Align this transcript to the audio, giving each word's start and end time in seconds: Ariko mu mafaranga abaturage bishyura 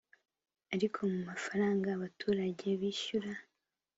Ariko 0.75 0.99
mu 1.11 1.19
mafaranga 1.29 1.87
abaturage 1.97 2.67
bishyura 2.79 3.31